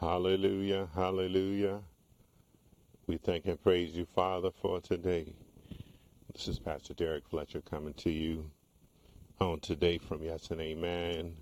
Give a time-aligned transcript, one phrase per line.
[0.00, 1.80] Hallelujah, hallelujah.
[3.06, 5.34] We thank and praise you, Father, for today.
[6.32, 8.50] This is Pastor Derrick Fletcher coming to you
[9.40, 11.36] on today from Yes and Amen.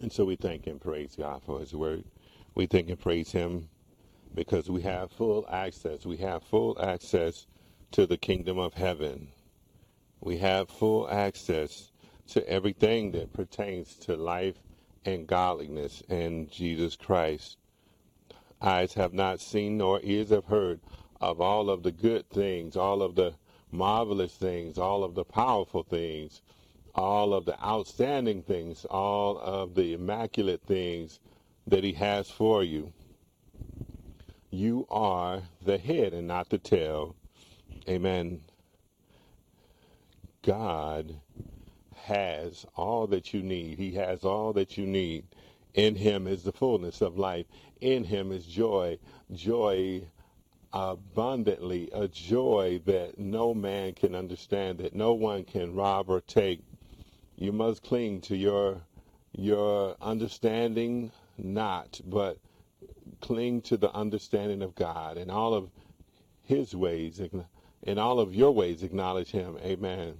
[0.00, 2.04] And so we thank and praise God for his word.
[2.54, 3.68] We thank and praise him
[4.34, 6.06] because we have full access.
[6.06, 7.46] We have full access
[7.92, 9.28] to the kingdom of heaven.
[10.20, 11.92] We have full access
[12.28, 14.56] to everything that pertains to life
[15.06, 17.58] and godliness in Jesus Christ.
[18.60, 20.80] Eyes have not seen nor ears have heard
[21.20, 23.34] of all of the good things, all of the
[23.70, 26.42] marvelous things, all of the powerful things,
[26.94, 31.20] all of the outstanding things, all of the immaculate things
[31.66, 32.92] that He has for you.
[34.50, 37.16] You are the head and not the tail.
[37.88, 38.42] Amen.
[40.42, 41.16] God
[42.06, 43.78] has all that you need.
[43.78, 45.24] He has all that you need.
[45.74, 47.46] In him is the fullness of life.
[47.80, 48.98] In him is joy.
[49.32, 50.02] Joy
[50.72, 56.60] abundantly, a joy that no man can understand, that no one can rob or take.
[57.36, 58.82] You must cling to your
[59.32, 62.38] your understanding not, but
[63.20, 65.70] cling to the understanding of God and all of
[66.44, 67.20] his ways,
[67.82, 69.58] in all of your ways acknowledge him.
[69.64, 70.14] Amen.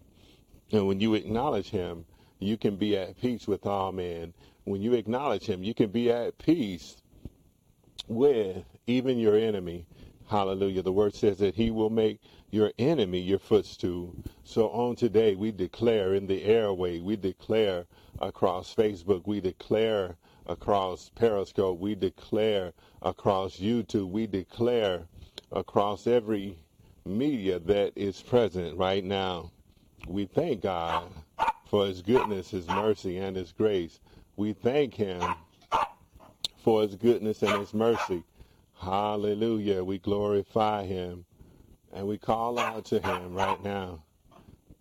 [0.73, 2.07] And when you acknowledge him,
[2.41, 4.35] you can be at peace with all men.
[4.65, 6.97] When you acknowledge him, you can be at peace
[8.09, 9.87] with even your enemy.
[10.29, 10.83] Hallelujah.
[10.83, 12.21] The word says that he will make
[12.51, 14.15] your enemy your footstool.
[14.43, 17.87] So on today, we declare in the airway, we declare
[18.21, 20.17] across Facebook, we declare
[20.47, 22.73] across Periscope, we declare
[23.03, 25.07] across YouTube, we declare
[25.53, 26.59] across every
[27.05, 29.53] media that is present right now
[30.07, 31.11] we thank God
[31.67, 34.01] for his goodness, his mercy, and his grace.
[34.37, 35.23] We thank him
[36.59, 38.23] for his goodness and his mercy.
[38.81, 39.83] Hallelujah.
[39.85, 41.25] We glorify him
[41.93, 44.05] and we call out to him right now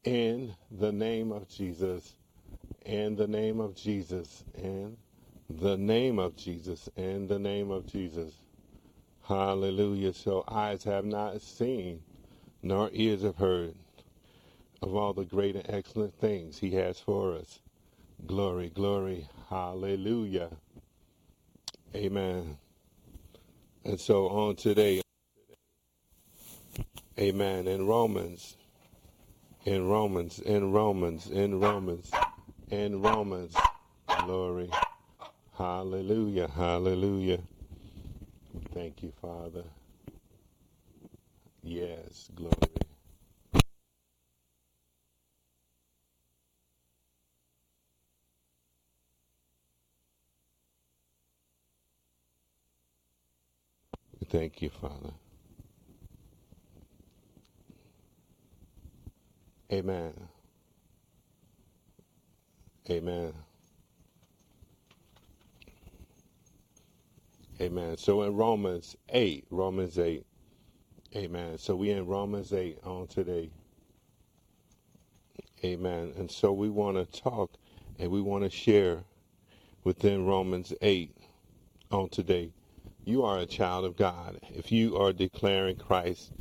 [0.03, 2.15] in the name of Jesus,
[2.85, 4.97] in the name of Jesus, in
[5.49, 8.33] the name of Jesus, in the name of Jesus.
[9.23, 10.13] Hallelujah.
[10.13, 12.03] So eyes have not seen,
[12.61, 13.75] nor ears have heard
[14.81, 17.59] of all the great and excellent things he has for us.
[18.27, 20.49] Glory, glory, hallelujah.
[21.95, 22.57] Amen.
[23.85, 25.01] And so on today,
[27.19, 28.57] amen, in Romans,
[29.65, 32.11] in Romans, in Romans, in Romans,
[32.71, 33.55] in Romans,
[34.25, 34.69] glory,
[35.57, 37.39] hallelujah, hallelujah.
[38.73, 39.63] Thank you, Father.
[41.63, 42.84] Yes, glory.
[54.35, 55.13] Thank you, Father.
[59.73, 60.13] Amen.
[62.89, 63.33] Amen.
[67.61, 67.97] Amen.
[67.97, 70.25] So in Romans 8, Romans 8,
[71.15, 71.57] amen.
[71.59, 73.51] So we in Romans 8 on today.
[75.65, 76.13] Amen.
[76.17, 77.51] And so we want to talk
[77.99, 79.05] and we want to share
[79.83, 81.15] within Romans 8
[81.91, 82.54] on today
[83.05, 84.39] you are a child of God.
[84.49, 86.31] If you are declaring Christ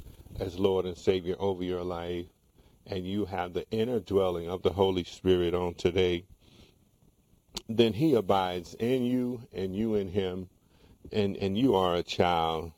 [0.41, 2.27] as Lord and Savior over your life,
[2.87, 6.25] and you have the inner dwelling of the Holy Spirit on today,
[7.69, 10.49] then He abides in you and you in Him,
[11.13, 12.73] and, and you are a child.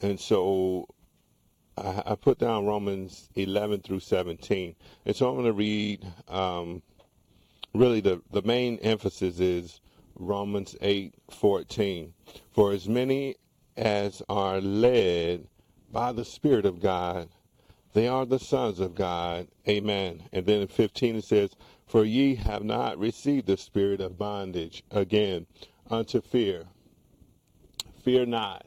[0.00, 0.88] And so
[1.76, 4.74] I, I put down Romans 11 through 17.
[5.04, 6.82] And so I'm going to read, um,
[7.74, 9.80] really, the, the main emphasis is
[10.18, 12.12] Romans 8:14.
[12.50, 13.36] For as many
[13.76, 15.46] as are led
[15.90, 17.28] by the Spirit of God,
[17.94, 19.48] they are the sons of God.
[19.66, 20.22] Amen.
[20.32, 21.50] And then in 15 it says,
[21.86, 25.46] For ye have not received the spirit of bondage again
[25.90, 26.66] unto fear.
[28.04, 28.66] Fear not.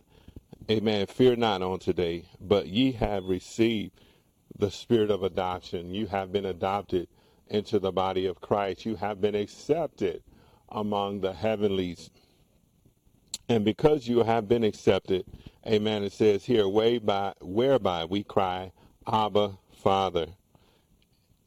[0.70, 1.06] Amen.
[1.06, 3.92] Fear not on today, but ye have received
[4.58, 5.94] the spirit of adoption.
[5.94, 7.08] You have been adopted
[7.48, 8.86] into the body of Christ.
[8.86, 10.24] You have been accepted
[10.72, 12.10] among the heavenlies.
[13.50, 15.26] And because you have been accepted,
[15.68, 18.72] amen, it says here, whereby, whereby we cry,
[19.12, 20.28] Abba, Father.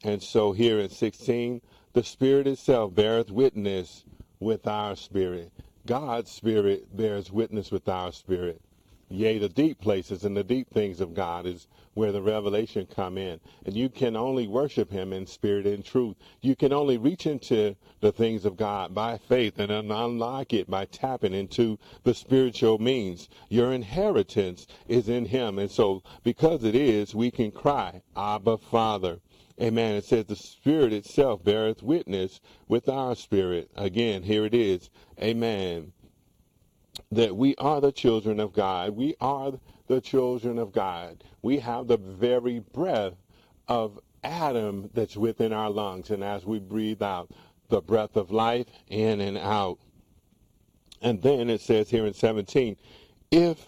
[0.03, 1.61] And so here in 16,
[1.93, 4.05] the Spirit itself beareth witness
[4.39, 5.51] with our spirit.
[5.87, 8.61] God's Spirit bears witness with our spirit.
[9.09, 13.19] Yea, the deep places and the deep things of God is where the revelation come
[13.19, 13.39] in.
[13.63, 16.15] And you can only worship him in spirit and truth.
[16.41, 20.85] You can only reach into the things of God by faith and unlock it by
[20.85, 23.29] tapping into the spiritual means.
[23.47, 25.59] Your inheritance is in him.
[25.59, 29.19] And so because it is, we can cry, Abba Father.
[29.61, 29.95] Amen.
[29.95, 33.69] It says the Spirit itself beareth witness with our spirit.
[33.75, 34.89] Again, here it is.
[35.21, 35.93] Amen
[37.11, 38.95] that we are the children of God.
[38.95, 39.53] We are
[39.87, 41.23] the children of God.
[41.41, 43.13] We have the very breath
[43.67, 46.09] of Adam that's within our lungs.
[46.09, 47.29] And as we breathe out,
[47.69, 49.79] the breath of life in and out.
[51.01, 52.77] And then it says here in 17,
[53.31, 53.65] if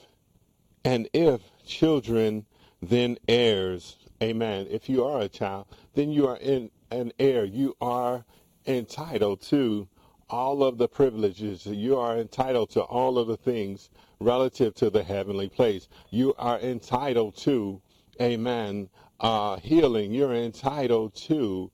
[0.84, 2.46] and if children,
[2.81, 3.98] then heirs.
[4.22, 4.67] Amen.
[4.69, 7.43] If you are a child, then you are in an heir.
[7.43, 8.25] You are
[8.65, 9.88] entitled to
[10.29, 11.65] all of the privileges.
[11.65, 15.88] You are entitled to all of the things relative to the heavenly place.
[16.10, 17.81] You are entitled to,
[18.22, 20.13] amen, uh, healing.
[20.13, 21.72] You're entitled to,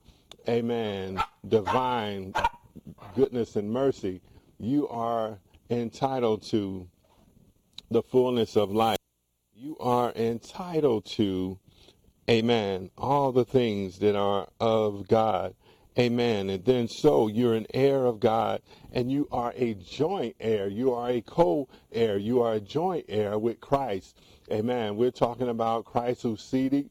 [0.48, 2.34] amen, divine
[3.16, 4.22] goodness and mercy.
[4.60, 6.88] You are entitled to
[7.90, 8.98] the fullness of life.
[9.56, 11.58] You are entitled to,
[12.30, 15.56] amen, all the things that are of God.
[15.98, 16.50] Amen.
[16.50, 20.68] And then so you're an heir of God and you are a joint heir.
[20.68, 22.18] You are a co-heir.
[22.18, 24.18] You are a joint heir with Christ.
[24.52, 24.96] Amen.
[24.96, 26.90] We're talking about Christ who's seated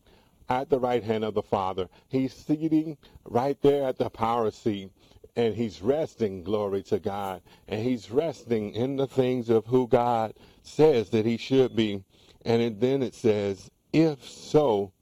[0.49, 1.89] at the right hand of the Father.
[2.09, 4.91] He's seating right there at the power seat
[5.35, 7.43] and he's resting, glory to God.
[7.67, 12.05] And he's resting in the things of who God says that he should be.
[12.45, 14.93] And then it says, if so,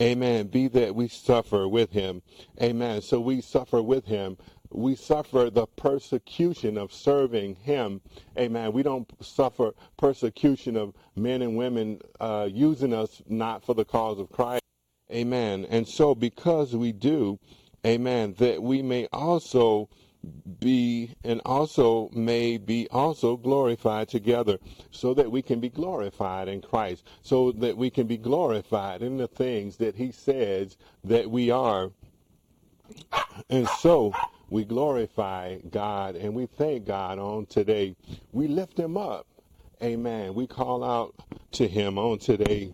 [0.00, 0.46] Amen.
[0.46, 2.22] Be that we suffer with him.
[2.62, 3.02] Amen.
[3.02, 4.38] So we suffer with him.
[4.72, 8.00] We suffer the persecution of serving him.
[8.38, 8.72] Amen.
[8.72, 14.18] We don't suffer persecution of men and women uh, using us not for the cause
[14.18, 14.62] of Christ.
[15.12, 15.66] Amen.
[15.68, 17.38] And so because we do,
[17.84, 19.88] amen, that we may also
[20.60, 24.58] be and also may be also glorified together
[24.90, 29.16] so that we can be glorified in Christ so that we can be glorified in
[29.16, 31.90] the things that he says that we are.
[33.48, 34.12] And so
[34.50, 37.96] we glorify God and we thank God on today.
[38.32, 39.26] We lift him up.
[39.82, 40.34] Amen.
[40.34, 41.14] We call out
[41.52, 42.72] to him on today.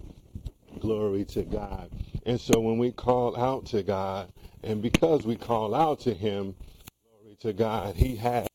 [0.81, 1.91] Glory to God.
[2.27, 4.31] And so when we call out to God
[4.63, 6.57] and because we call out to him
[7.41, 7.95] to God.
[7.95, 8.47] He has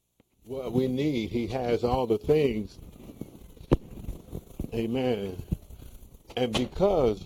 [0.43, 1.29] what we need.
[1.29, 2.77] He has all the things.
[4.73, 5.41] Amen.
[6.35, 7.23] And because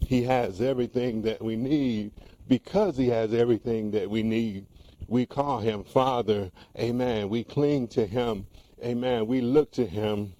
[0.00, 2.12] he has everything that we need,
[2.48, 4.66] because he has everything that we need,
[5.08, 6.50] we call him Father.
[6.78, 7.28] Amen.
[7.28, 8.46] We cling to him.
[8.84, 9.26] Amen.
[9.26, 10.32] We look to him.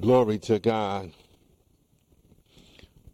[0.00, 1.12] Glory to God.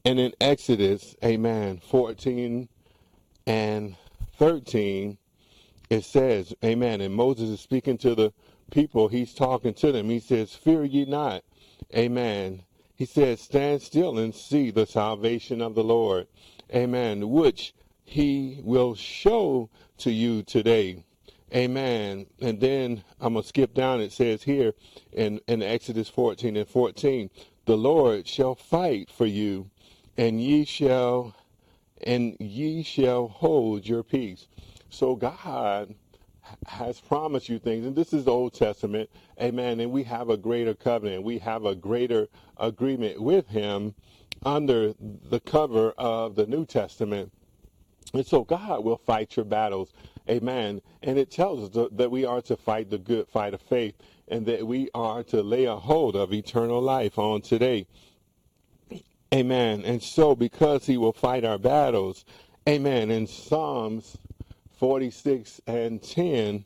[0.05, 2.69] And in Exodus, amen, 14
[3.49, 3.97] and
[4.39, 5.19] 13,
[5.91, 7.01] it says, Amen.
[7.01, 8.33] And Moses is speaking to the
[8.71, 9.09] people.
[9.09, 10.09] He's talking to them.
[10.09, 11.43] He says, Fear ye not.
[11.95, 12.63] Amen.
[12.95, 16.27] He says, Stand still and see the salvation of the Lord.
[16.75, 17.31] Amen.
[17.31, 17.75] Which
[18.05, 21.05] he will show to you today.
[21.55, 22.27] Amen.
[22.41, 24.01] And then I'm going to skip down.
[24.01, 24.75] It says here
[25.13, 27.31] in, in Exodus 14 and 14,
[27.67, 29.71] the Lord shall fight for you
[30.17, 31.35] and ye shall,
[32.03, 34.47] and ye shall hold your peace.
[34.91, 35.95] So God
[36.67, 39.81] has promised you things, and this is the Old Testament, amen.
[39.81, 43.95] And we have a greater covenant, we have a greater agreement with Him
[44.45, 47.33] under the cover of the New Testament.
[48.15, 49.93] And so God will fight your battles,
[50.31, 50.81] amen.
[51.03, 53.95] And it tells us that we are to fight the good fight of faith
[54.29, 57.87] and that we are to lay a hold of eternal life on today.
[59.35, 59.83] Amen.
[59.85, 62.25] And so because he will fight our battles,
[62.69, 64.17] amen, in Psalms
[64.77, 66.65] 46 and 10,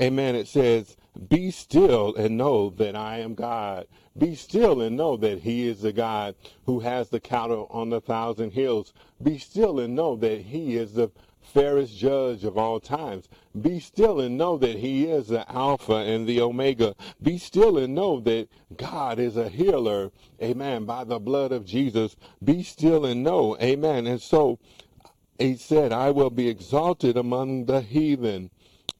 [0.00, 0.96] amen, it says,
[1.28, 3.86] Be still and know that I am God.
[4.16, 6.34] Be still and know that He is the God
[6.66, 8.92] who has the cattle on the thousand hills.
[9.22, 11.10] Be still and know that He is the
[11.42, 13.28] fairest judge of all times.
[13.60, 16.94] Be still and know that He is the Alpha and the Omega.
[17.22, 20.12] Be still and know that God is a healer,
[20.42, 22.16] amen, by the blood of Jesus.
[22.42, 24.06] Be still and know, amen.
[24.06, 24.58] And so
[25.40, 28.50] he said, I will be exalted among the heathen.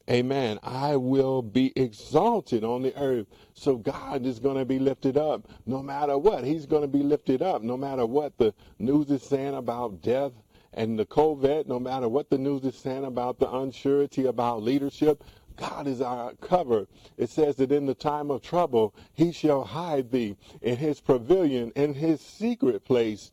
[0.09, 0.59] Amen.
[0.63, 3.27] I will be exalted on the earth.
[3.53, 6.43] So God is going to be lifted up no matter what.
[6.43, 10.31] He's going to be lifted up no matter what the news is saying about death
[10.73, 15.23] and the COVID, no matter what the news is saying about the unsurety about leadership.
[15.57, 16.87] God is our cover.
[17.17, 21.71] It says that in the time of trouble, he shall hide thee in his pavilion,
[21.75, 23.31] in his secret place.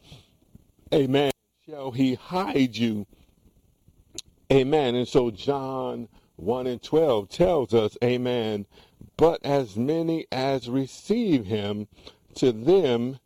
[0.92, 1.30] Amen.
[1.68, 3.06] Shall he hide you?
[4.50, 4.94] Amen.
[4.94, 8.64] And so John 1 and 12 tells us, Amen.
[9.18, 11.86] But as many as receive him,
[12.36, 13.18] to them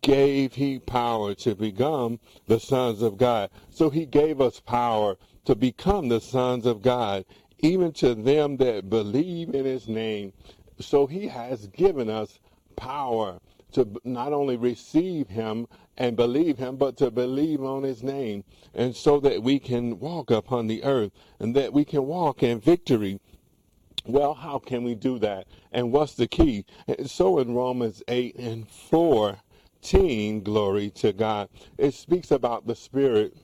[0.00, 3.50] gave he power to become the sons of God.
[3.70, 7.24] So he gave us power to become the sons of God,
[7.58, 10.32] even to them that believe in his name.
[10.78, 12.38] So he has given us
[12.76, 13.40] power
[13.72, 18.44] to not only receive him and believe him, but to believe on his name.
[18.74, 22.60] And so that we can walk upon the earth and that we can walk in
[22.60, 23.20] victory.
[24.04, 25.46] Well, how can we do that?
[25.70, 26.64] And what's the key?
[27.06, 31.48] So in Romans 8 and 14, glory to God,
[31.78, 33.36] it speaks about the Spirit.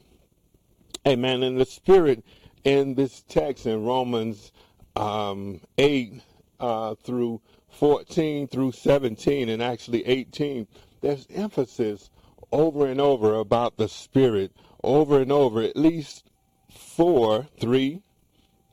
[1.06, 1.42] Amen.
[1.42, 2.25] And the Spirit
[2.64, 4.52] in this text in Romans
[4.97, 6.20] um, 8
[6.61, 10.66] uh, through 14 through 17 and actually 18,
[11.00, 12.10] there's emphasis
[12.50, 16.30] over and over about the Spirit, over and over, at least
[16.70, 18.02] four, three,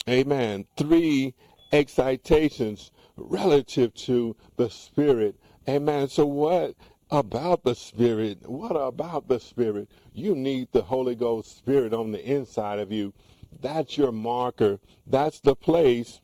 [0.07, 1.33] amen, three
[1.71, 5.35] excitations relative to the Spirit.
[5.67, 6.07] Amen.
[6.07, 6.75] So, what
[7.11, 8.47] about the Spirit?
[8.49, 9.89] What about the Spirit?
[10.13, 13.13] You need the Holy Ghost Spirit on the inside of you.
[13.61, 14.79] That's your marker.
[15.07, 16.21] That's the place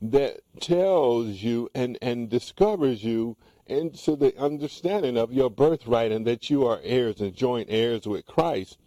[0.00, 3.36] that tells you and, and discovers you
[3.66, 8.26] into the understanding of your birthright and that you are heirs and joint heirs with
[8.26, 8.78] Christ.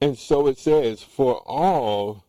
[0.00, 2.24] And so it says, for all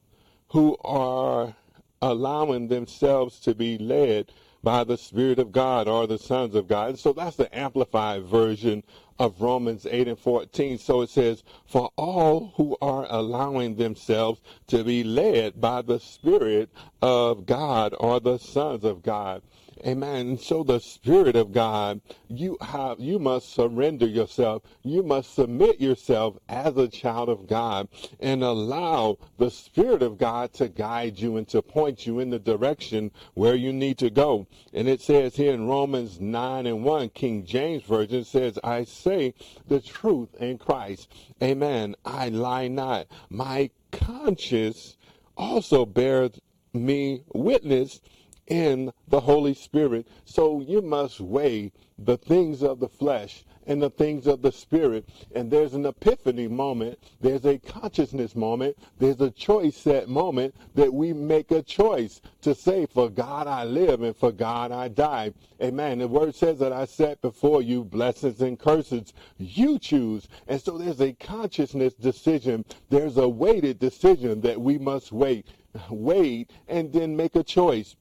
[0.50, 1.56] who are
[2.02, 4.32] allowing themselves to be led
[4.64, 6.90] by the Spirit of God are the sons of God.
[6.90, 8.84] And so that's the amplified version
[9.20, 10.78] of Romans 8 and 14.
[10.78, 16.70] So it says, For all who are allowing themselves to be led by the Spirit
[17.02, 19.42] of God are the sons of God.
[19.86, 20.38] Amen.
[20.38, 22.00] So the Spirit of God,
[22.30, 24.64] you have, you must surrender yourself.
[24.82, 27.90] You must submit yourself as a child of God
[28.22, 32.40] and allow the Spirit of God to guide you and to point you in the
[32.40, 34.48] direction where you need to go.
[34.74, 39.34] And it says here in Romans 9 and 1, King James Version says, I say
[39.68, 41.12] the truth in Christ.
[41.42, 41.96] Amen.
[42.06, 43.08] I lie not.
[43.30, 44.96] My conscience
[45.36, 46.40] also bears
[46.74, 48.02] me witness
[48.48, 50.08] in the Holy Spirit.
[50.26, 55.08] So you must weigh the things of the flesh and the things of the spirit.
[55.34, 57.00] And there's an epiphany moment.
[57.22, 58.78] There's a consciousness moment.
[59.00, 63.64] There's a choice set moment that we make a choice to say, for God I
[63.64, 65.34] live and for God I die.
[65.62, 66.00] Amen.
[66.00, 69.14] The word says that I set before you blessings and curses.
[69.38, 70.28] You choose.
[70.48, 72.66] And so there's a consciousness decision.
[72.90, 75.48] There's a weighted decision that we must wait,
[75.90, 77.96] wait, and then make a choice.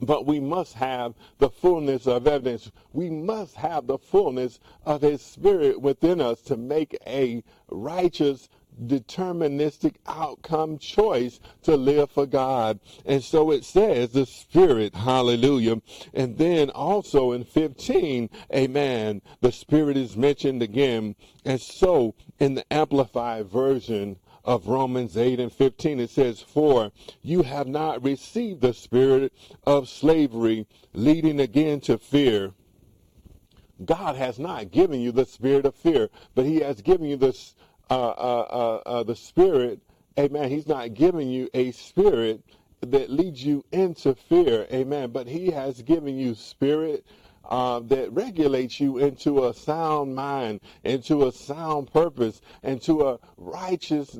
[0.00, 2.70] But we must have the fullness of evidence.
[2.92, 8.48] We must have the fullness of His Spirit within us to make a righteous,
[8.86, 12.80] deterministic outcome choice to live for God.
[13.04, 15.82] And so it says the Spirit, hallelujah.
[16.14, 21.16] And then also in 15, amen, the Spirit is mentioned again.
[21.44, 26.00] And so in the Amplified Version, of Romans 8 and 15.
[26.00, 29.32] It says, For you have not received the spirit
[29.64, 32.52] of slavery, leading again to fear.
[33.84, 37.54] God has not given you the spirit of fear, but He has given you this,
[37.88, 39.80] uh, uh, uh, uh the spirit.
[40.18, 40.50] Amen.
[40.50, 42.42] He's not giving you a spirit
[42.82, 44.66] that leads you into fear.
[44.72, 45.10] Amen.
[45.10, 47.06] But He has given you spirit
[47.50, 54.16] uh, that regulates you into a sound mind, into a sound purpose, into a righteous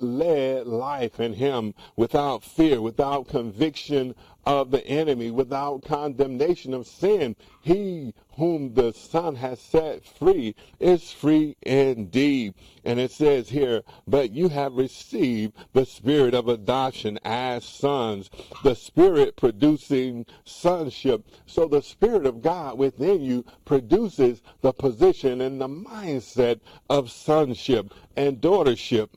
[0.00, 4.14] led life in Him without fear, without conviction
[4.46, 7.36] of the enemy, without condemnation of sin.
[7.60, 12.54] He whom the Son has set free is free indeed.
[12.84, 18.30] And it says here, but you have received the spirit of adoption as sons,
[18.62, 21.26] the spirit producing sonship.
[21.46, 27.92] So the spirit of God within you produces the position and the mindset of sonship
[28.16, 29.08] and daughtership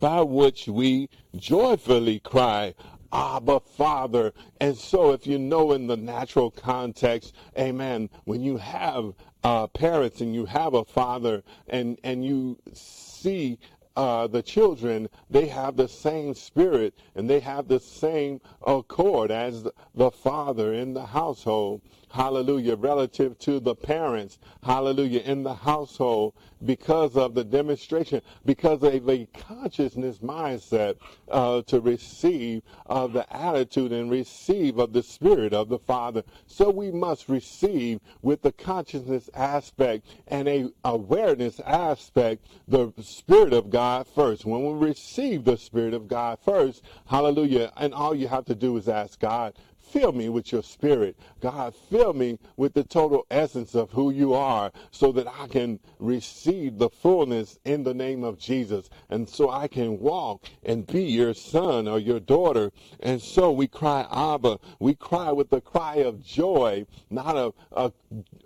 [0.00, 2.74] by which we joyfully cry,
[3.14, 4.32] Abba, Father.
[4.60, 10.20] And so, if you know in the natural context, amen, when you have uh, parents
[10.20, 13.58] and you have a father and, and you see
[13.96, 19.64] uh, the children, they have the same spirit and they have the same accord as
[19.94, 21.80] the father in the household.
[22.14, 22.76] Hallelujah.
[22.76, 24.38] Relative to the parents.
[24.62, 25.18] Hallelujah.
[25.22, 30.94] In the household because of the demonstration, because of a consciousness mindset
[31.28, 36.22] uh, to receive of the attitude and receive of the spirit of the Father.
[36.46, 43.70] So we must receive with the consciousness aspect and a awareness aspect the spirit of
[43.70, 44.44] God first.
[44.44, 48.76] When we receive the spirit of God first, hallelujah, and all you have to do
[48.76, 49.54] is ask God,
[49.94, 51.16] Fill me with your spirit.
[51.40, 55.78] God, fill me with the total essence of who you are so that I can
[56.00, 58.90] receive the fullness in the name of Jesus.
[59.08, 62.72] And so I can walk and be your son or your daughter.
[62.98, 64.58] And so we cry, Abba.
[64.80, 67.92] We cry with the cry of joy, not a, a,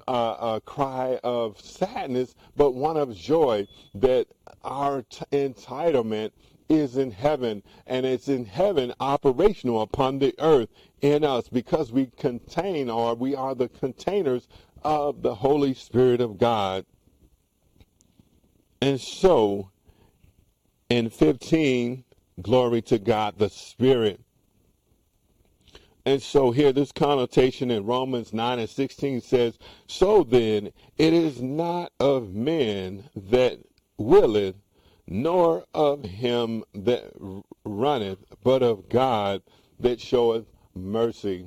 [0.06, 4.26] a, a cry of sadness, but one of joy that
[4.62, 6.32] our t- entitlement
[6.68, 10.68] is in heaven, and it's in heaven operational upon the earth
[11.00, 14.48] in us because we contain or we are the containers
[14.82, 16.84] of the Holy Spirit of God.
[18.80, 19.70] And so,
[20.88, 22.04] in 15,
[22.40, 24.20] glory to God, the Spirit.
[26.08, 31.42] And so here, this connotation in Romans 9 and 16 says, So then, it is
[31.42, 33.58] not of men that
[33.98, 34.54] willeth,
[35.10, 37.10] nor of him that
[37.64, 39.42] runneth, but of God
[39.80, 40.44] that showeth
[40.74, 41.46] mercy.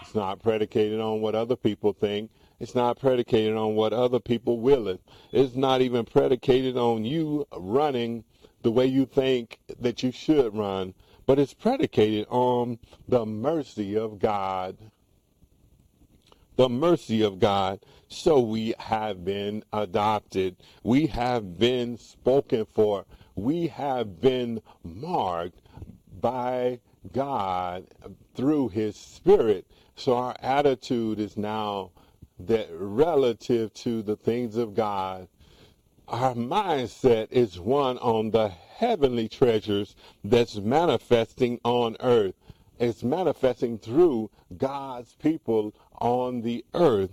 [0.00, 2.30] It's not predicated on what other people think.
[2.60, 4.86] It's not predicated on what other people will.
[4.86, 5.00] it.
[5.32, 8.22] It's not even predicated on you running
[8.62, 10.94] the way you think that you should run,
[11.26, 14.76] but it's predicated on the mercy of God.
[16.56, 17.80] The mercy of God
[18.12, 20.56] so we have been adopted.
[20.82, 23.06] We have been spoken for.
[23.34, 25.60] We have been marked
[26.20, 27.86] by God
[28.34, 29.66] through his spirit.
[29.96, 31.90] So our attitude is now
[32.38, 35.28] that relative to the things of God,
[36.06, 42.34] our mindset is one on the heavenly treasures that's manifesting on earth.
[42.78, 47.10] It's manifesting through God's people on the earth.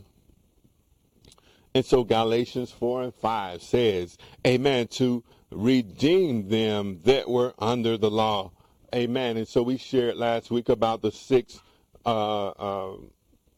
[1.76, 8.10] And so Galatians 4 and 5 says, Amen, to redeem them that were under the
[8.10, 8.52] law.
[8.94, 9.38] Amen.
[9.38, 11.62] And so we shared last week about the six
[12.06, 12.98] uh, uh,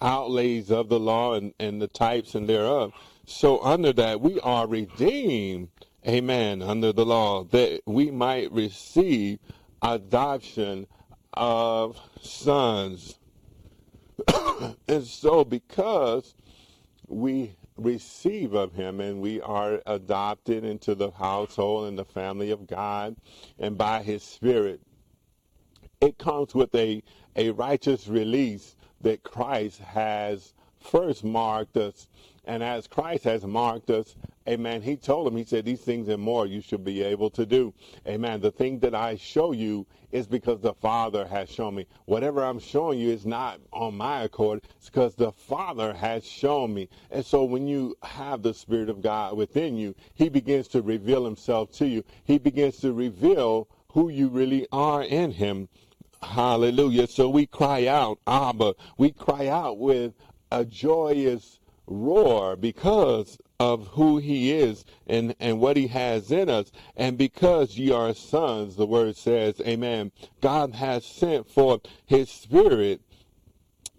[0.02, 2.94] outlays of the law and, and the types and thereof.
[3.26, 5.70] So under that, we are redeemed,
[6.06, 9.40] amen, under the law, that we might receive
[9.82, 10.88] adoption
[11.34, 13.16] of sons.
[14.88, 16.36] and so because
[17.08, 22.68] we receive of him and we are adopted into the household and the family of
[22.68, 23.16] God
[23.58, 24.82] and by his spirit
[26.00, 27.02] it comes with a
[27.36, 32.08] a righteous release that Christ has first marked us
[32.46, 34.16] and as Christ has marked us,
[34.48, 37.46] amen, he told him, he said, these things and more you should be able to
[37.46, 37.74] do.
[38.08, 38.42] Amen.
[38.42, 41.86] The thing that I show you is because the Father has shown me.
[42.06, 44.62] Whatever I'm showing you is not on my accord.
[44.78, 46.90] It's because the Father has shown me.
[47.12, 51.24] And so when you have the Spirit of God within you, he begins to reveal
[51.24, 52.04] himself to you.
[52.24, 55.70] He begins to reveal who you really are in him.
[56.22, 57.08] Hallelujah.
[57.08, 58.76] So we cry out, Abba.
[58.98, 60.14] We cry out with
[60.52, 66.72] a joyous roar because of who he is and, and what he has in us.
[66.98, 70.12] And because ye are sons, the word says, Amen.
[70.42, 73.02] God has sent forth his spirit,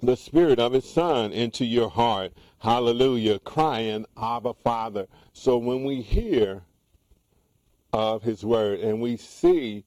[0.03, 2.33] the spirit of his son into your heart.
[2.59, 3.39] Hallelujah.
[3.39, 5.07] Crying, Abba Father.
[5.33, 6.63] So when we hear
[7.93, 9.85] of his word and we see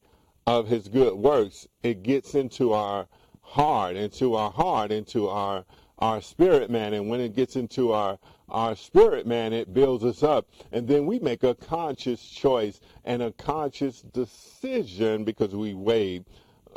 [0.48, 3.08] of his good works, it gets into our
[3.42, 5.66] heart, into our heart, into our
[6.00, 6.94] our spirit man.
[6.94, 8.18] And when it gets into our,
[8.50, 10.48] our spirit man, it builds us up.
[10.72, 16.24] And then we make a conscious choice and a conscious decision because we weigh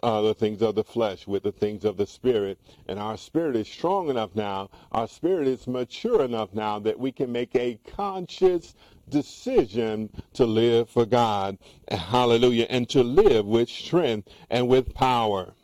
[0.03, 2.59] uh, the things of the flesh with the things of the spirit.
[2.87, 7.13] And our spirit is strong enough now, our spirit is mature enough now that we
[7.13, 8.75] can make a conscious
[9.09, 11.59] decision to live for God.
[11.91, 12.67] Hallelujah.
[12.71, 15.55] And to live with strength and with power.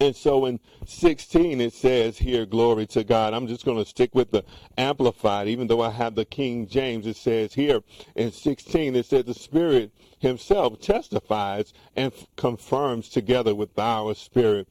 [0.00, 3.34] And so in 16 it says here, glory to God.
[3.34, 4.44] I'm just going to stick with the
[4.76, 7.04] Amplified, even though I have the King James.
[7.04, 7.82] It says here
[8.14, 14.68] in 16, it says the Spirit himself testifies and f- confirms together with our spirit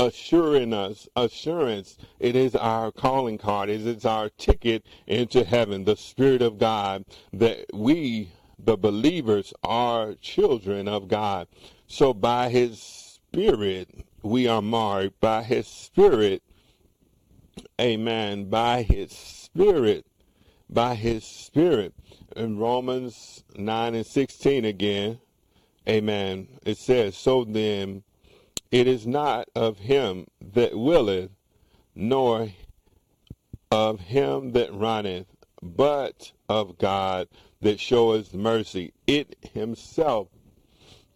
[0.00, 1.98] assuring us, assurance.
[2.18, 3.68] It is our calling card.
[3.68, 5.84] It is our ticket into heaven.
[5.84, 11.46] The Spirit of God that we, the believers, are children of God.
[11.86, 13.05] So by His
[13.36, 13.90] Spirit,
[14.22, 15.20] we are marked.
[15.20, 16.42] By His Spirit,
[17.78, 18.48] amen.
[18.48, 20.06] By His Spirit,
[20.70, 21.92] by His Spirit.
[22.34, 25.20] In Romans 9 and 16 again,
[25.86, 28.04] amen, it says, So then,
[28.70, 31.30] it is not of him that willeth,
[31.94, 32.48] nor
[33.70, 35.26] of him that runneth,
[35.60, 37.28] but of God
[37.60, 38.94] that showeth mercy.
[39.06, 40.28] It himself.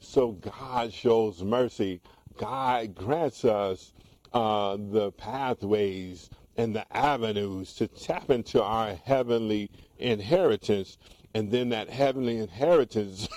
[0.00, 2.00] So God shows mercy.
[2.36, 3.92] God grants us
[4.32, 10.98] uh, the pathways and the avenues to tap into our heavenly inheritance.
[11.34, 13.28] And then that heavenly inheritance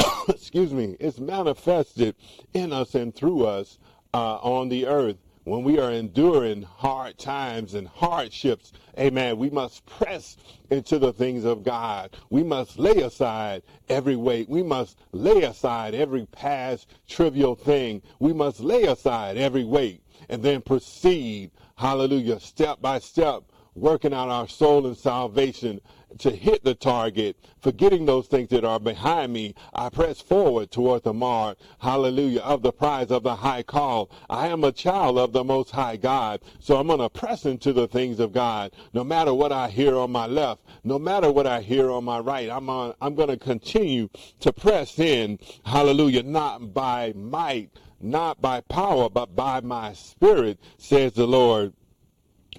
[0.28, 2.14] excuse me, is manifested
[2.52, 3.78] in us and through us
[4.14, 5.16] uh, on the earth.
[5.48, 10.36] When we are enduring hard times and hardships, amen, we must press
[10.68, 12.14] into the things of God.
[12.28, 14.50] We must lay aside every weight.
[14.50, 18.02] We must lay aside every past trivial thing.
[18.18, 24.28] We must lay aside every weight and then proceed, hallelujah, step by step, working out
[24.28, 25.80] our soul and salvation
[26.18, 31.02] to hit the target, forgetting those things that are behind me, I press forward toward
[31.02, 34.10] the mark, hallelujah, of the prize of the high call.
[34.30, 37.72] I am a child of the most high God, so I'm going to press into
[37.72, 38.72] the things of God.
[38.92, 42.18] No matter what I hear on my left, no matter what I hear on my
[42.20, 44.08] right, I'm on, I'm going to continue
[44.40, 51.12] to press in, hallelujah, not by might, not by power, but by my spirit, says
[51.12, 51.74] the Lord.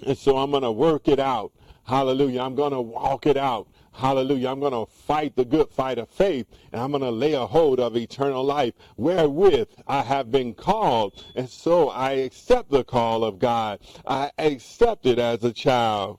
[0.06, 1.52] And so I'm going to work it out.
[1.84, 2.42] Hallelujah.
[2.42, 3.68] I'm going to walk it out.
[3.92, 4.48] Hallelujah.
[4.48, 7.46] I'm going to fight the good fight of faith and I'm going to lay a
[7.46, 11.24] hold of eternal life wherewith I have been called.
[11.34, 13.80] And so I accept the call of God.
[14.06, 16.18] I accept it as a child.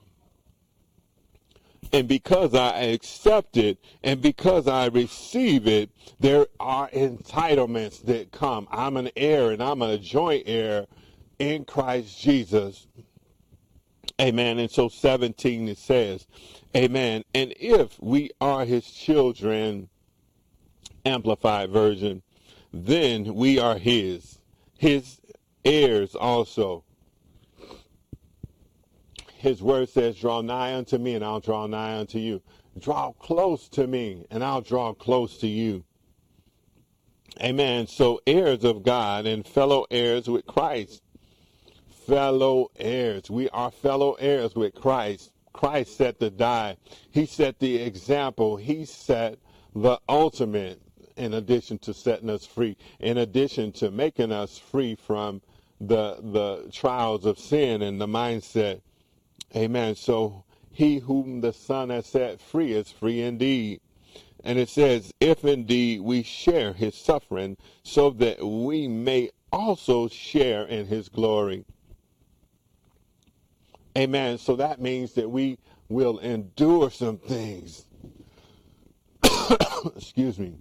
[1.93, 8.67] And because I accept it and because I receive it, there are entitlements that come.
[8.71, 10.87] I'm an heir and I'm a joint heir
[11.39, 12.87] in Christ Jesus.
[14.21, 14.59] Amen.
[14.59, 16.27] And so 17 it says,
[16.75, 17.23] Amen.
[17.33, 19.89] And if we are his children,
[21.03, 22.21] amplified version,
[22.71, 24.37] then we are his,
[24.77, 25.19] his
[25.65, 26.83] heirs also.
[29.33, 32.43] His word says, Draw nigh unto me, and I'll draw nigh unto you.
[32.79, 35.83] Draw close to me, and I'll draw close to you.
[37.41, 37.87] Amen.
[37.87, 41.01] So, heirs of God and fellow heirs with Christ
[42.11, 43.29] fellow heirs.
[43.29, 45.31] We are fellow heirs with Christ.
[45.53, 46.75] Christ set the die.
[47.09, 48.57] He set the example.
[48.57, 49.39] He set
[49.73, 50.81] the ultimate
[51.15, 55.41] in addition to setting us free, in addition to making us free from
[55.79, 58.81] the the trials of sin and the mindset.
[59.55, 59.95] Amen.
[59.95, 63.79] So he whom the Son has set free is free indeed.
[64.43, 70.65] And it says, if indeed we share his suffering, so that we may also share
[70.65, 71.63] in his glory.
[73.97, 74.37] Amen.
[74.37, 75.57] So that means that we
[75.89, 77.85] will endure some things.
[79.95, 80.55] Excuse me.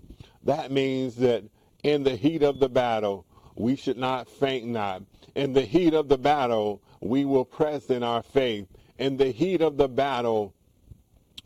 [0.45, 1.45] That means that
[1.83, 5.03] in the heat of the battle, we should not faint not.
[5.35, 8.67] In the heat of the battle, we will press in our faith.
[8.99, 10.55] In the heat of the battle,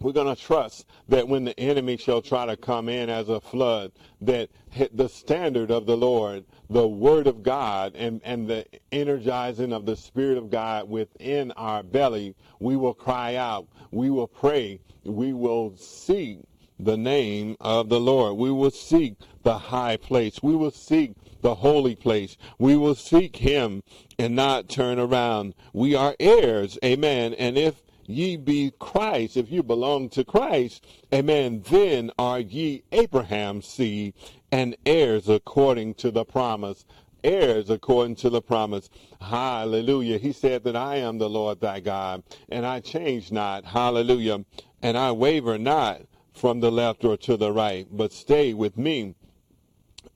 [0.01, 3.41] we're going to trust that when the enemy shall try to come in as a
[3.41, 4.51] flood, that
[4.93, 9.97] the standard of the Lord, the word of God, and, and the energizing of the
[9.97, 15.77] Spirit of God within our belly, we will cry out, we will pray, we will
[15.77, 16.39] seek
[16.79, 18.37] the name of the Lord.
[18.37, 20.43] We will seek the high place.
[20.43, 22.37] We will seek the holy place.
[22.59, 23.83] We will seek him
[24.19, 25.55] and not turn around.
[25.73, 26.79] We are heirs.
[26.85, 27.35] Amen.
[27.35, 33.67] And if ye be Christ, if you belong to Christ, amen, then are ye Abraham's
[33.67, 34.15] seed
[34.53, 36.85] and heirs according to the promise.
[37.23, 38.91] Heirs according to the promise.
[39.21, 40.19] Hallelujah.
[40.19, 43.65] He said that I am the Lord thy God, and I change not.
[43.65, 44.45] Hallelujah.
[44.83, 46.03] And I waver not
[46.35, 49.15] from the left or to the right, but stay with me.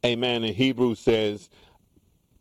[0.05, 0.45] Amen.
[0.45, 1.49] In Hebrew says,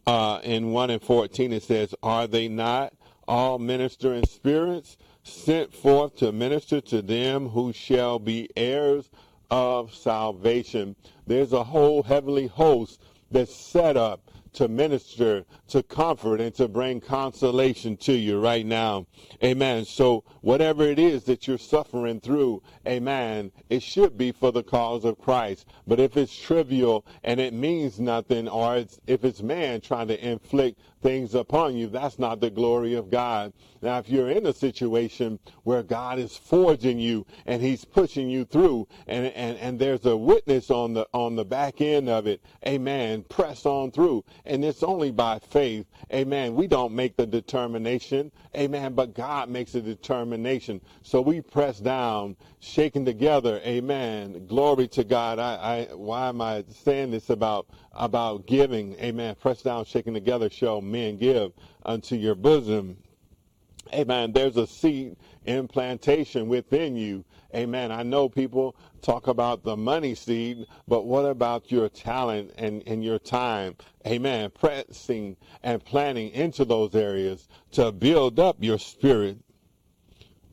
[0.06, 2.94] uh, in 1 and 14, it says, Are they not
[3.28, 4.98] all ministering spirits?
[5.28, 9.10] Sent forth to minister to them who shall be heirs
[9.52, 10.96] of salvation.
[11.26, 17.00] There's a whole heavenly host that's set up to minister, to comfort, and to bring
[17.00, 19.06] consolation to you right now.
[19.44, 19.86] Amen.
[19.86, 25.06] So whatever it is that you're suffering through, amen, it should be for the cause
[25.06, 25.68] of Christ.
[25.86, 30.28] But if it's trivial and it means nothing, or it's, if it's man trying to
[30.28, 33.54] inflict things upon you, that's not the glory of God.
[33.82, 38.46] Now, if you're in a situation where God is forging you and He's pushing you
[38.46, 42.42] through, and, and, and there's a witness on the on the back end of it,
[42.66, 44.26] amen, press on through.
[44.48, 46.56] And it's only by faith, amen.
[46.56, 50.80] We don't make the determination, amen, but God makes the determination.
[51.04, 54.48] So we press down, shaking together, amen.
[54.48, 55.38] Glory to God.
[55.38, 59.36] I, I why am I saying this about about giving, amen.
[59.36, 61.52] Press down, shaking together, shall men give
[61.86, 62.98] unto your bosom.
[63.94, 64.32] Amen.
[64.32, 67.24] There's a seed implantation within you.
[67.56, 67.92] Amen.
[67.92, 73.04] I know people talk about the money seed, but what about your talent and, and
[73.04, 73.76] your time?
[74.06, 74.52] Amen.
[74.52, 79.38] Pressing and planning into those areas to build up your spirit.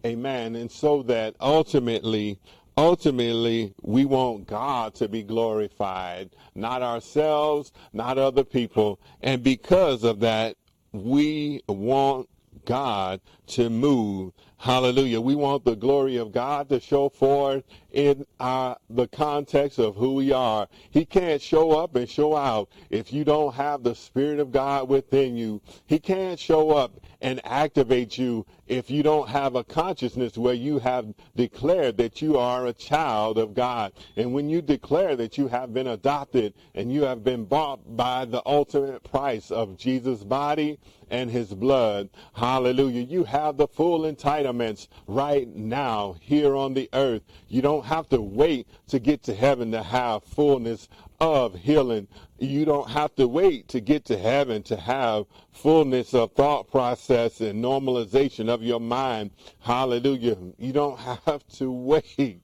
[0.04, 0.56] Amen.
[0.56, 2.38] And so that ultimately,
[2.76, 9.00] ultimately, we want God to be glorified, not ourselves, not other people.
[9.22, 10.56] And because of that,
[10.92, 12.28] we want
[12.64, 14.32] God to move.
[14.56, 15.20] Hallelujah.
[15.20, 20.14] We want the glory of God to show forth in our, the context of who
[20.14, 20.68] we are.
[20.90, 24.88] He can't show up and show out if you don't have the Spirit of God
[24.88, 25.60] within you.
[25.86, 30.78] He can't show up and activate you if you don't have a consciousness where you
[30.78, 33.92] have declared that you are a child of God.
[34.16, 38.24] And when you declare that you have been adopted and you have been bought by
[38.24, 40.78] the ultimate price of Jesus' body
[41.14, 47.22] and his blood, hallelujah, you have the full entitlements right now here on the earth.
[47.48, 50.88] You don't have to wait to get to heaven to have fullness
[51.20, 52.08] of healing.
[52.40, 57.40] You don't have to wait to get to heaven to have fullness of thought process
[57.40, 59.30] and normalization of your mind.
[59.60, 60.36] Hallelujah.
[60.58, 62.40] You don't have to wait.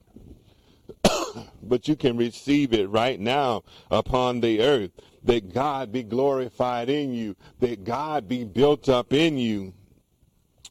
[1.63, 4.91] but you can receive it right now upon the earth.
[5.23, 7.35] That God be glorified in you.
[7.59, 9.73] That God be built up in you.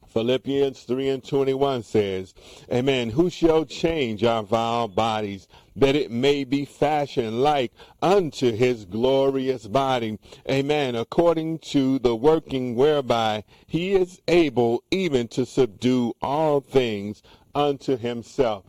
[0.07, 2.33] Philippians 3 and 21 says,
[2.71, 3.11] Amen.
[3.11, 9.67] Who shall change our vile bodies that it may be fashioned like unto his glorious
[9.67, 10.19] body.
[10.49, 10.95] Amen.
[10.95, 17.23] According to the working whereby he is able even to subdue all things
[17.55, 18.65] unto himself.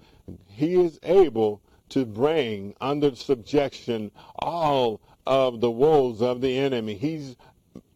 [0.46, 6.94] He is able to bring under subjection all of the woes of the enemy.
[6.94, 7.36] He's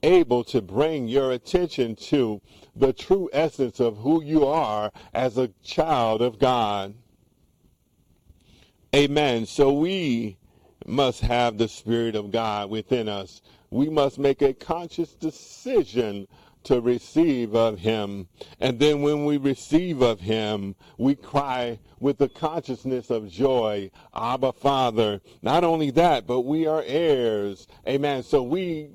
[0.03, 2.41] able to bring your attention to
[2.75, 6.95] the true essence of who you are as a child of God.
[8.95, 9.47] Amen.
[9.47, 10.37] So we
[10.87, 13.43] must have the Spirit of God within us.
[13.71, 16.29] We must make a conscious decision
[16.67, 18.27] to receive of him.
[18.61, 24.53] And then when we receive of him, we cry with the consciousness of joy, Abba
[24.53, 25.21] Father.
[25.43, 27.69] Not only that, but we are heirs.
[27.87, 28.25] Amen.
[28.25, 28.91] So we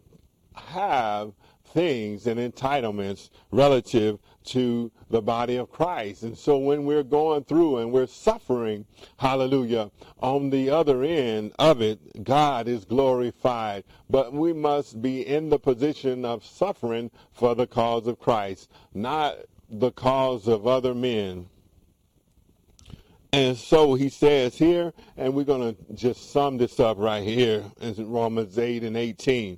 [0.54, 1.32] have
[1.74, 6.24] things and entitlements relative to the body of Christ.
[6.24, 8.86] And so when we're going through and we're suffering,
[9.18, 13.84] hallelujah, on the other end of it, God is glorified.
[14.10, 19.38] But we must be in the position of suffering for the cause of Christ, not
[19.70, 21.48] the cause of other men.
[23.34, 27.64] And so he says here, and we're going to just sum this up right here
[27.80, 29.58] in Romans 8 and 18.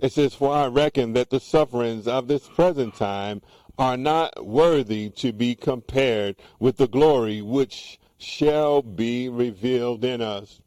[0.00, 3.40] It says, For I reckon that the sufferings of this present time
[3.78, 10.60] are not worthy to be compared with the glory which shall be revealed in us.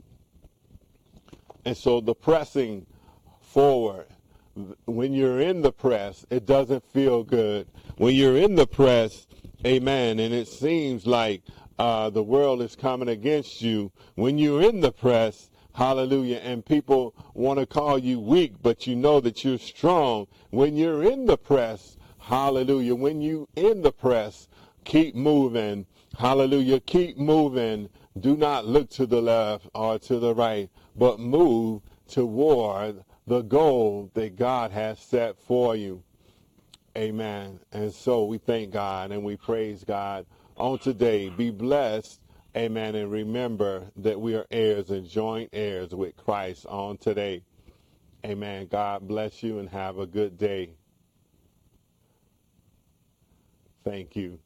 [1.65, 2.85] And so the pressing
[3.41, 4.07] forward,
[4.85, 7.67] when you're in the press, it doesn't feel good.
[7.97, 9.27] When you're in the press,
[9.65, 11.43] amen, and it seems like
[11.79, 17.13] uh, the world is coming against you, when you're in the press, hallelujah, and people
[17.33, 20.27] want to call you weak, but you know that you're strong.
[20.49, 21.96] When you're in the press,
[22.27, 22.93] Hallelujah.
[22.93, 24.49] When you in the press,
[24.83, 25.85] keep moving.
[26.17, 26.81] Hallelujah.
[26.81, 27.87] Keep moving.
[28.19, 34.11] Do not look to the left or to the right, but move toward the goal
[34.13, 36.03] that God has set for you.
[36.97, 37.61] Amen.
[37.71, 40.25] And so we thank God and we praise God
[40.57, 41.29] on today.
[41.29, 42.19] Be blessed.
[42.57, 42.95] Amen.
[42.95, 47.43] And remember that we are heirs and joint heirs with Christ on today.
[48.25, 48.67] Amen.
[48.69, 50.71] God bless you and have a good day.
[53.87, 54.39] Thank you.